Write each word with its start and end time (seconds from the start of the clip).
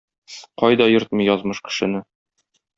Кайда 0.61 0.87
йөртми 0.95 1.29
язмыш 1.29 1.63
кешене. 1.69 2.05